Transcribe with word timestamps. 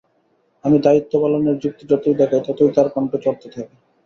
আমি 0.65 0.77
দায়িত্ব 0.79 1.13
পালনের 1.21 1.55
যুক্তি 1.57 1.83
যতই 1.91 2.15
দেখাই, 2.15 2.41
ততই 2.47 2.71
তাঁর 2.75 2.87
কণ্ঠ 2.89 3.11
চড়তে 3.23 3.47
থাকে। 3.47 3.73